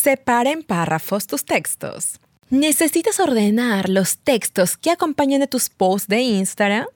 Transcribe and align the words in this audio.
Separa 0.00 0.52
en 0.52 0.62
párrafos 0.62 1.26
tus 1.26 1.44
textos. 1.44 2.20
¿Necesitas 2.50 3.18
ordenar 3.18 3.88
los 3.88 4.18
textos 4.18 4.76
que 4.76 4.92
acompañan 4.92 5.40
de 5.40 5.48
tus 5.48 5.68
posts 5.70 6.06
de 6.06 6.20
Instagram? 6.20 6.86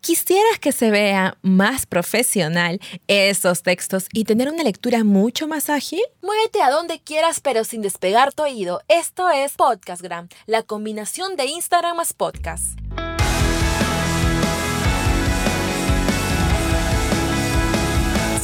¿Quisieras 0.00 0.58
que 0.58 0.72
se 0.72 0.90
vea 0.90 1.38
más 1.42 1.86
profesional 1.86 2.80
esos 3.06 3.62
textos 3.62 4.08
y 4.12 4.24
tener 4.24 4.50
una 4.50 4.64
lectura 4.64 5.04
mucho 5.04 5.46
más 5.46 5.70
ágil? 5.70 6.02
Muévete 6.20 6.60
a 6.60 6.70
donde 6.70 6.98
quieras 6.98 7.38
pero 7.38 7.62
sin 7.62 7.80
despegar 7.80 8.32
tu 8.32 8.42
oído. 8.42 8.82
Esto 8.88 9.30
es 9.30 9.52
Podcastgram, 9.52 10.28
la 10.46 10.64
combinación 10.64 11.36
de 11.36 11.46
Instagram 11.46 11.98
más 11.98 12.12
podcast. 12.12 12.76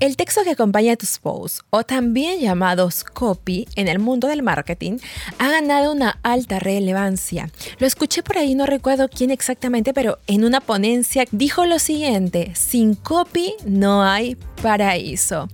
El 0.00 0.16
texto 0.16 0.44
que 0.44 0.50
acompaña 0.50 0.92
a 0.92 0.96
tus 0.96 1.18
posts, 1.18 1.64
o 1.70 1.82
también 1.82 2.38
llamados 2.38 3.02
copy 3.02 3.66
en 3.74 3.88
el 3.88 3.98
mundo 3.98 4.28
del 4.28 4.44
marketing, 4.44 4.98
ha 5.40 5.50
ganado 5.50 5.90
una 5.90 6.20
alta 6.22 6.60
relevancia. 6.60 7.50
Lo 7.80 7.86
escuché 7.88 8.22
por 8.22 8.38
ahí, 8.38 8.54
no 8.54 8.64
recuerdo 8.64 9.08
quién 9.08 9.32
exactamente, 9.32 9.92
pero 9.92 10.18
en 10.28 10.44
una 10.44 10.60
ponencia 10.60 11.24
dijo 11.32 11.64
lo 11.64 11.80
siguiente, 11.80 12.52
sin 12.54 12.94
copy 12.94 13.54
no 13.66 14.04
hay 14.04 14.36
paraíso. 14.62 15.48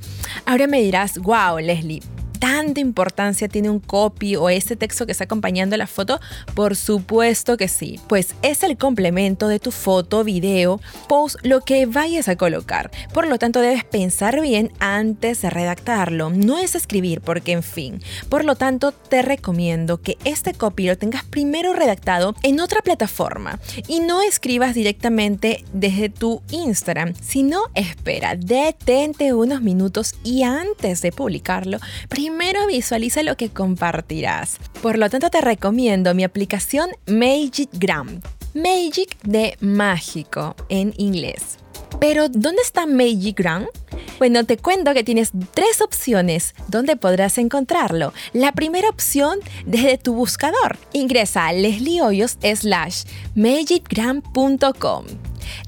Ahora 0.45 0.67
me 0.67 0.83
dirás, 0.83 1.17
wow, 1.17 1.59
Leslie, 1.59 2.03
tanta 2.45 2.79
importancia 2.79 3.49
tiene 3.49 3.71
un 3.71 3.81
copy 3.81 4.37
o 4.37 4.51
ese 4.51 4.77
texto 4.77 5.07
que 5.07 5.13
está 5.13 5.25
acompañando 5.25 5.79
la 5.79 5.87
foto? 5.87 6.21
Por 6.53 6.77
supuesto 6.77 7.57
que 7.57 7.69
sí, 7.69 7.99
pues 8.07 8.35
es 8.43 8.63
el 8.63 8.77
complemento 8.77 9.49
de 9.49 9.59
tu 9.59 9.71
foto, 9.71 10.25
video, 10.25 10.79
post, 11.09 11.37
lo 11.43 11.63
que 11.63 11.87
vayas 11.87 12.29
a 12.29 12.37
colocar. 12.37 12.91
Por 13.15 13.29
lo 13.29 13.39
tanto, 13.39 13.61
debes 13.61 13.85
pensar 13.85 14.43
bien 14.43 14.73
antes 14.79 15.41
de 15.41 15.49
redactarlo. 15.49 16.29
No 16.29 16.59
es 16.59 16.75
escribir 16.75 17.23
porque, 17.23 17.53
en 17.53 17.63
fin. 17.63 18.03
Por 18.29 18.45
lo 18.45 18.57
tanto, 18.57 18.93
te 18.93 19.23
recomiendo 19.23 20.03
que 20.03 20.19
este 20.27 20.53
copy 20.53 20.85
lo 20.89 20.99
tengas 20.99 21.25
primero 21.25 21.73
redactado 21.73 22.35
en 22.43 22.61
otra 22.61 22.83
plataforma 22.83 23.59
y 23.89 24.01
no 24.01 24.21
escribas 24.21 24.75
directamente 24.75 25.65
desde 25.73 26.11
tu 26.11 26.43
Instagram, 26.51 27.15
sino 27.23 27.63
espera, 27.75 28.37
detente 28.37 29.33
unos 29.33 29.63
minutos 29.63 30.15
y 30.23 30.43
antes 30.43 31.01
de 31.01 31.11
publicarlo, 31.11 31.79
primero 32.37 32.67
visualiza 32.67 33.23
lo 33.23 33.37
que 33.37 33.51
compartirás. 33.51 34.59
Por 34.83 34.99
lo 34.99 35.09
tanto, 35.09 35.31
te 35.31 35.41
recomiendo 35.41 36.15
mi 36.17 36.25
aplicación 36.25 36.91
MagicGram. 37.07 38.21
Magic 38.55 39.17
de 39.23 39.57
mágico 39.61 40.57
en 40.69 40.93
inglés. 40.97 41.59
Pero, 42.01 42.29
¿dónde 42.29 42.61
está 42.61 42.87
MagicGram? 42.87 43.67
Bueno, 44.19 44.45
te 44.45 44.57
cuento 44.57 44.95
que 44.95 45.05
tienes 45.05 45.31
tres 45.55 45.81
opciones 45.81 46.57
donde 46.67 46.97
podrás 46.97 47.39
encontrarlo. 47.39 48.13
La 48.33 48.51
primera 48.51 48.89
opción 48.89 49.39
desde 49.65 49.97
tu 49.97 50.15
buscador. 50.15 50.77
Ingresa 50.93 51.47
a 51.47 51.53
lesliehoyos 51.53 52.37
slash 52.43 53.05
magicgram.com. 53.37 55.05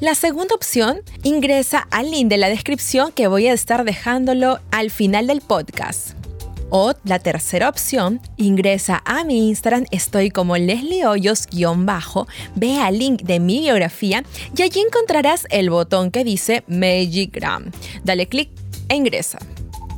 La 0.00 0.16
segunda 0.16 0.56
opción, 0.56 1.02
ingresa 1.22 1.86
al 1.92 2.10
link 2.10 2.28
de 2.28 2.38
la 2.38 2.48
descripción 2.48 3.12
que 3.12 3.28
voy 3.28 3.46
a 3.46 3.52
estar 3.52 3.84
dejándolo 3.84 4.58
al 4.72 4.90
final 4.90 5.28
del 5.28 5.42
podcast. 5.42 6.25
O 6.70 6.94
la 7.04 7.18
tercera 7.20 7.68
opción, 7.68 8.20
ingresa 8.36 9.02
a 9.04 9.22
mi 9.24 9.48
Instagram, 9.48 9.86
estoy 9.92 10.30
como 10.30 10.56
Leslie 10.56 11.06
Hoyos-bajo, 11.06 12.26
ve 12.56 12.78
al 12.78 12.98
link 12.98 13.22
de 13.22 13.38
mi 13.38 13.60
biografía 13.60 14.24
y 14.56 14.62
allí 14.62 14.80
encontrarás 14.80 15.46
el 15.50 15.70
botón 15.70 16.10
que 16.10 16.24
dice 16.24 16.64
Magicgram. 16.66 17.70
Dale 18.02 18.26
clic 18.26 18.50
e 18.88 18.96
ingresa. 18.96 19.38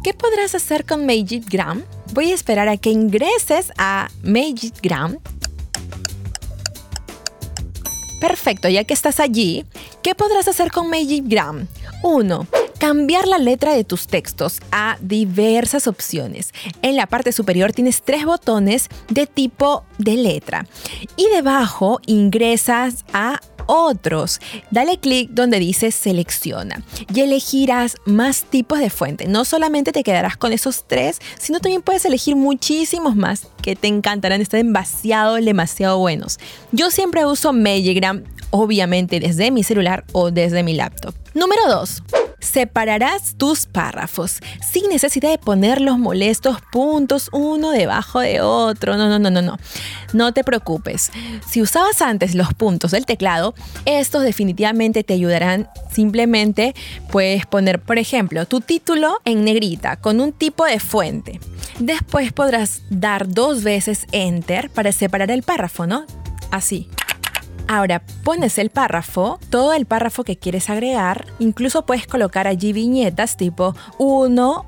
¿Qué 0.05 0.13
podrás 0.13 0.55
hacer 0.55 0.85
con 0.85 1.07
Magicgram? 1.07 1.83
Voy 2.13 2.33
a 2.33 2.35
esperar 2.35 2.69
a 2.69 2.77
que 2.77 2.91
ingreses 2.91 3.73
a 3.79 4.11
Magicgram. 4.23 5.19
Perfecto, 8.21 8.69
ya 8.69 8.85
que 8.85 8.95
estás 8.95 9.21
allí, 9.21 9.65
¿qué 10.03 10.15
podrás 10.15 10.49
hacer 10.49 10.71
con 10.71 10.91
Magicgram? 10.91 11.67
1 12.03 12.47
cambiar 12.79 13.27
la 13.27 13.39
letra 13.39 13.75
de 13.75 13.85
tus 13.85 14.07
textos 14.07 14.61
a 14.71 14.97
diversas 15.01 15.87
opciones. 15.87 16.53
En 16.83 16.97
la 16.97 17.07
parte 17.07 17.33
superior 17.33 17.73
tienes 17.73 18.03
tres 18.03 18.25
botones 18.25 18.89
de 19.09 19.27
tipo 19.27 19.85
de 19.99 20.17
letra 20.17 20.67
y 21.17 21.29
debajo 21.29 22.01
ingresas 22.07 23.05
a 23.13 23.41
otros. 23.67 24.41
Dale 24.71 24.99
clic 24.99 25.31
donde 25.31 25.59
dice 25.59 25.91
selecciona 25.91 26.83
y 27.15 27.21
elegirás 27.21 27.97
más 28.07 28.45
tipos 28.45 28.79
de 28.79 28.91
fuente. 28.91 29.27
No 29.27 29.45
solamente 29.45 29.93
te 29.93 30.03
quedarás 30.03 30.37
con 30.37 30.53
esos 30.53 30.87
tres, 30.87 31.21
sino 31.39 31.61
también 31.61 31.83
puedes 31.83 32.05
elegir 32.05 32.35
muchísimos 32.35 33.15
más 33.15 33.47
que 33.63 33.77
te 33.77 33.89
encantarán, 33.89 34.41
están 34.41 34.61
demasiado, 34.61 35.35
demasiado 35.35 35.99
buenos. 35.99 36.39
Yo 36.73 36.91
siempre 36.91 37.27
uso 37.27 37.53
Magigram, 37.53 38.25
obviamente 38.51 39.21
desde 39.21 39.51
mi 39.51 39.63
celular 39.63 40.05
o 40.13 40.31
desde 40.31 40.63
mi 40.63 40.75
laptop. 40.75 41.15
Número 41.35 41.63
2. 41.69 42.03
Separarás 42.41 43.35
tus 43.37 43.67
párrafos 43.67 44.41
sin 44.61 44.89
necesidad 44.89 45.31
de 45.31 45.39
poner 45.39 45.81
los 45.81 45.99
molestos 45.99 46.59
puntos 46.71 47.29
uno 47.33 47.71
debajo 47.71 48.21
de 48.21 48.41
otro. 48.41 48.97
No, 48.97 49.09
no, 49.09 49.19
no, 49.19 49.31
no, 49.31 49.43
no. 49.43 49.59
No 50.13 50.33
te 50.33 50.45
preocupes. 50.45 51.11
Si 51.49 51.61
usabas 51.61 52.01
antes 52.01 52.35
los 52.35 52.55
puntos 52.55 52.93
del 52.93 53.07
teclado, 53.07 53.55
estos 53.85 54.23
definitivamente 54.23 55.05
te 55.05 55.15
ayudarán. 55.15 55.69
Simplemente 55.91 56.75
puedes 57.11 57.47
poner, 57.47 57.81
por 57.81 57.99
ejemplo, 57.99 58.47
tu 58.47 58.61
título 58.61 59.21
en 59.25 59.45
negrita 59.45 59.97
con 59.97 60.21
un 60.21 60.33
tipo 60.33 60.65
de 60.65 60.81
fuente. 60.81 61.41
Después 61.79 62.33
podrás 62.33 62.83
dar 62.91 63.29
dos 63.29 63.63
veces 63.63 64.07
enter 64.13 64.71
para 64.71 64.93
separar 64.93 65.31
el 65.31 65.43
párrafo, 65.43 65.87
¿no? 65.87 66.07
Así. 66.51 66.89
Ahora 67.71 68.03
pones 68.25 68.57
el 68.57 68.71
párrafo, 68.71 69.39
todo 69.51 69.75
el 69.75 69.85
párrafo 69.85 70.25
que 70.25 70.39
quieres 70.39 70.71
agregar, 70.71 71.27
incluso 71.39 71.85
puedes 71.85 72.07
colocar 72.07 72.47
allí 72.47 72.73
viñetas 72.73 73.37
tipo 73.37 73.77
1. 73.99 74.67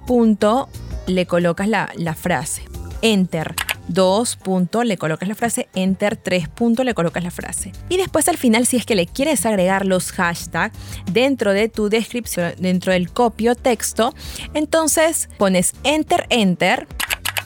le 1.06 1.26
colocas 1.26 1.66
la, 1.66 2.14
frase, 2.14 2.62
enter. 3.00 3.54
2. 3.88 4.38
le 4.84 4.98
colocas 4.98 5.28
la 5.30 5.34
frase, 5.34 5.70
enter 5.74 6.18
3. 6.18 6.50
le 6.84 6.92
colocas 6.92 7.24
la 7.24 7.30
frase. 7.30 7.72
Y 7.88 7.96
después 7.96 8.28
al 8.28 8.36
final, 8.36 8.66
si 8.66 8.76
es 8.76 8.84
que 8.84 8.94
le 8.94 9.06
quieres 9.06 9.46
agregar 9.46 9.86
los 9.86 10.12
hashtags 10.12 10.76
dentro 11.10 11.54
de 11.54 11.70
tu 11.70 11.88
descripción, 11.88 12.52
dentro 12.58 12.92
del 12.92 13.10
copio 13.10 13.54
texto, 13.54 14.14
entonces 14.52 15.30
pones 15.38 15.72
enter, 15.84 16.26
enter 16.28 16.86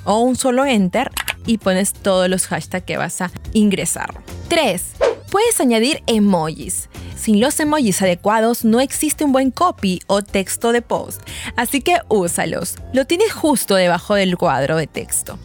o 0.03 0.19
un 0.19 0.35
solo 0.35 0.65
enter 0.65 1.13
y 1.47 1.59
pones 1.59 1.93
todos 1.93 2.29
los 2.29 2.49
hashtags 2.49 2.85
que 2.85 2.97
vas 2.97 3.21
a 3.21 3.31
ingresar. 3.53 4.13
3. 4.49 5.04
Puedes 5.34 5.61
añadir 5.61 6.00
emojis. 6.06 6.89
Sin 7.17 7.41
los 7.41 7.59
emojis 7.59 8.00
adecuados 8.00 8.65
no 8.65 8.78
existe 8.78 9.25
un 9.25 9.33
buen 9.33 9.50
copy 9.50 10.00
o 10.06 10.22
texto 10.22 10.71
de 10.71 10.81
post, 10.81 11.22
así 11.56 11.81
que 11.81 11.97
úsalos. 12.09 12.77
Lo 12.93 13.05
tienes 13.05 13.33
justo 13.33 13.75
debajo 13.75 14.15
del 14.15 14.37
cuadro 14.37 14.77
de 14.77 14.87
texto. 14.87 15.37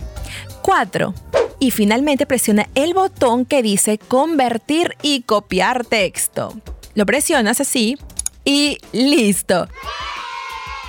4. 0.61 1.15
Y 1.57 1.71
finalmente 1.71 2.27
presiona 2.27 2.69
el 2.75 2.93
botón 2.93 3.45
que 3.45 3.63
dice 3.63 3.97
convertir 3.97 4.95
y 5.01 5.23
copiar 5.23 5.83
texto. 5.83 6.53
Lo 6.93 7.07
presionas 7.07 7.59
así 7.59 7.97
y 8.45 8.77
listo 8.91 9.67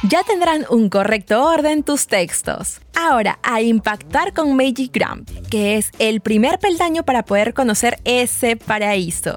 ya 0.03 0.23
tendrán 0.23 0.65
un 0.71 0.89
correcto 0.89 1.45
orden 1.45 1.83
tus 1.83 2.07
textos. 2.07 2.81
Ahora, 3.11 3.41
a 3.43 3.61
impactar 3.61 4.33
con 4.33 4.55
MagicGram, 4.55 5.25
que 5.51 5.77
es 5.77 5.91
el 5.99 6.21
primer 6.21 6.61
peldaño 6.61 7.03
para 7.03 7.25
poder 7.25 7.55
conocer 7.55 7.99
ese 8.05 8.55
paraíso. 8.55 9.37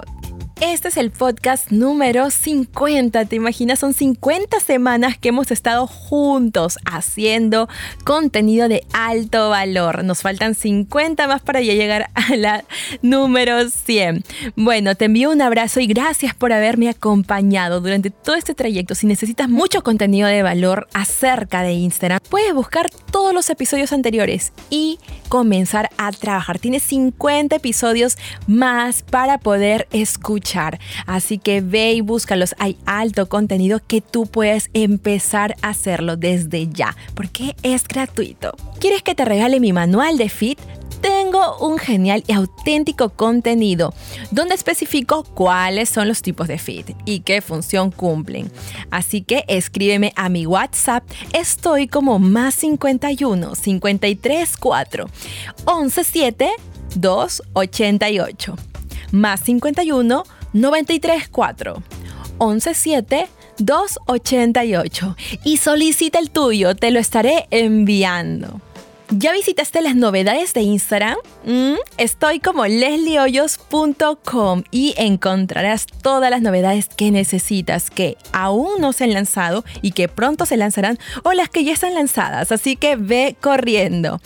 Este 0.65 0.87
es 0.87 0.95
el 0.95 1.11
podcast 1.11 1.71
número 1.71 2.31
50, 2.31 3.25
¿te 3.25 3.35
imaginas? 3.35 3.79
Son 3.79 3.93
50 3.93 4.61
semanas 4.61 5.17
que 5.17 5.27
hemos 5.27 5.51
estado 5.51 5.87
juntos 5.87 6.79
haciendo 6.85 7.67
contenido 8.05 8.69
de 8.69 8.85
alto 8.93 9.49
valor. 9.49 10.05
Nos 10.05 10.21
faltan 10.21 10.55
50 10.55 11.27
más 11.27 11.41
para 11.41 11.59
ya 11.59 11.73
llegar 11.73 12.09
a 12.13 12.37
la 12.37 12.63
número 13.01 13.69
100. 13.69 14.23
Bueno, 14.55 14.95
te 14.95 15.05
envío 15.05 15.31
un 15.31 15.41
abrazo 15.41 15.81
y 15.81 15.87
gracias 15.87 16.33
por 16.33 16.53
haberme 16.53 16.87
acompañado 16.87 17.81
durante 17.81 18.09
todo 18.09 18.37
este 18.37 18.55
trayecto. 18.55 18.95
Si 18.95 19.05
necesitas 19.05 19.49
mucho 19.49 19.83
contenido 19.83 20.29
de 20.29 20.43
valor 20.43 20.87
acerca 20.93 21.63
de 21.63 21.73
Instagram, 21.73 22.21
puedes 22.29 22.53
buscar 22.53 22.89
todos 23.11 23.33
los 23.33 23.49
episodios 23.49 23.91
anteriores 23.91 24.53
y 24.69 24.97
comenzar 25.27 25.89
a 25.97 26.09
trabajar. 26.13 26.57
Tienes 26.57 26.83
50 26.83 27.57
episodios 27.57 28.17
más 28.47 29.03
para 29.03 29.39
poder 29.39 29.89
escuchar 29.91 30.52
Así 31.05 31.37
que 31.37 31.61
ve 31.61 31.93
y 31.93 32.01
búscalos. 32.01 32.55
Hay 32.59 32.77
alto 32.85 33.27
contenido 33.27 33.81
que 33.85 34.01
tú 34.01 34.25
puedes 34.25 34.69
empezar 34.73 35.55
a 35.61 35.69
hacerlo 35.69 36.17
desde 36.17 36.67
ya, 36.67 36.95
porque 37.15 37.55
es 37.63 37.87
gratuito. 37.87 38.55
¿Quieres 38.79 39.01
que 39.01 39.15
te 39.15 39.25
regale 39.25 39.59
mi 39.59 39.73
manual 39.73 40.17
de 40.17 40.29
fit? 40.29 40.59
tengo 41.03 41.57
un 41.57 41.79
genial 41.79 42.23
y 42.27 42.31
auténtico 42.31 43.09
contenido 43.09 43.93
donde 44.31 44.55
especifico 44.55 45.25
cuáles 45.25 45.89
son 45.89 46.07
los 46.07 46.21
tipos 46.21 46.47
de 46.47 46.57
fit 46.57 46.91
y 47.03 47.19
qué 47.19 47.41
función 47.41 47.91
cumplen. 47.91 48.49
Así 48.89 49.21
que 49.21 49.43
escríbeme 49.49 50.13
a 50.15 50.29
mi 50.29 50.45
WhatsApp. 50.45 51.03
Estoy 51.33 51.89
como 51.89 52.19
más 52.19 52.55
51 52.55 53.53
53 53.53 54.57
4 54.57 55.09
11 55.65 56.03
7 56.05 56.49
288. 56.95 58.55
Más 59.11 59.41
51 59.41 60.23
93 60.53 61.27
4 61.29 61.83
11 62.37 62.73
7 62.73 63.27
288 63.57 65.15
y 65.43 65.57
solicita 65.57 66.19
el 66.19 66.31
tuyo, 66.31 66.75
te 66.75 66.91
lo 66.91 66.99
estaré 66.99 67.47
enviando. 67.51 68.61
¿Ya 69.09 69.33
visitaste 69.33 69.81
las 69.81 69.95
novedades 69.95 70.53
de 70.53 70.61
Instagram? 70.61 71.17
Mm, 71.45 71.75
estoy 71.97 72.39
como 72.39 72.65
lesliehoyos.com 72.65 74.63
y 74.71 74.93
encontrarás 74.97 75.85
todas 75.85 76.31
las 76.31 76.41
novedades 76.41 76.87
que 76.87 77.11
necesitas 77.11 77.89
que 77.91 78.17
aún 78.31 78.79
no 78.79 78.93
se 78.93 79.03
han 79.03 79.13
lanzado 79.13 79.65
y 79.81 79.91
que 79.91 80.07
pronto 80.07 80.45
se 80.45 80.57
lanzarán 80.57 80.97
o 81.23 81.33
las 81.33 81.49
que 81.49 81.65
ya 81.65 81.73
están 81.73 81.93
lanzadas, 81.93 82.51
así 82.51 82.75
que 82.77 82.95
ve 82.95 83.35
corriendo. 83.39 84.21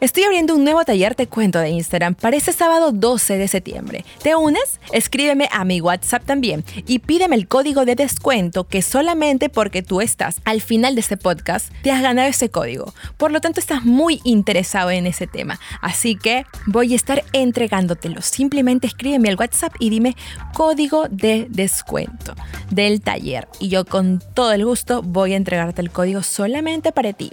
Estoy 0.00 0.24
abriendo 0.24 0.56
un 0.56 0.64
nuevo 0.64 0.82
taller 0.84 1.14
de 1.14 1.26
cuento 1.26 1.58
de 1.58 1.68
Instagram 1.68 2.14
para 2.14 2.36
este 2.36 2.52
sábado 2.52 2.90
12 2.90 3.36
de 3.36 3.48
septiembre. 3.48 4.04
¿Te 4.22 4.34
unes? 4.34 4.80
Escríbeme 4.92 5.48
a 5.52 5.64
mi 5.64 5.80
WhatsApp 5.80 6.24
también 6.24 6.64
y 6.86 7.00
pídeme 7.00 7.36
el 7.36 7.48
código 7.48 7.84
de 7.84 7.96
descuento 7.96 8.64
que 8.64 8.80
solamente 8.80 9.50
porque 9.50 9.82
tú 9.82 10.00
estás 10.00 10.40
al 10.44 10.62
final 10.62 10.94
de 10.94 11.02
este 11.02 11.18
podcast 11.18 11.70
te 11.82 11.90
has 11.90 12.02
ganado 12.02 12.28
ese 12.28 12.48
código. 12.48 12.94
Por 13.18 13.30
lo 13.30 13.40
tanto, 13.40 13.60
estás 13.60 13.84
muy 13.84 14.21
interesado 14.24 14.90
en 14.90 15.06
ese 15.06 15.26
tema. 15.26 15.58
Así 15.80 16.16
que 16.16 16.46
voy 16.66 16.92
a 16.92 16.96
estar 16.96 17.24
entregándotelo. 17.32 18.22
Simplemente 18.22 18.86
escríbeme 18.86 19.28
al 19.28 19.36
WhatsApp 19.36 19.74
y 19.78 19.90
dime 19.90 20.16
código 20.54 21.06
de 21.10 21.46
descuento 21.50 22.34
del 22.70 23.00
taller. 23.00 23.48
Y 23.58 23.68
yo 23.68 23.84
con 23.84 24.22
todo 24.34 24.52
el 24.52 24.64
gusto 24.64 25.02
voy 25.02 25.32
a 25.34 25.36
entregarte 25.36 25.82
el 25.82 25.90
código 25.90 26.22
solamente 26.22 26.92
para 26.92 27.12
ti. 27.12 27.30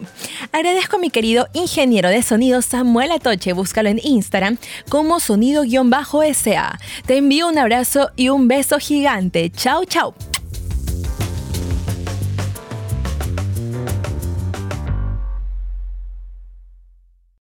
Agradezco 0.51 0.97
a 0.97 0.99
mi 0.99 1.09
querido 1.09 1.47
ingeniero 1.53 2.09
de 2.09 2.21
sonido 2.23 2.61
Samuel 2.61 3.11
Atoche. 3.11 3.53
Búscalo 3.53 3.89
en 3.89 3.99
Instagram 4.03 4.57
como 4.89 5.19
sonido-sa. 5.19 6.79
Te 7.05 7.17
envío 7.17 7.47
un 7.47 7.57
abrazo 7.57 8.11
y 8.15 8.29
un 8.29 8.47
beso 8.47 8.79
gigante. 8.79 9.49
Chao, 9.51 9.85
chao. 9.85 10.13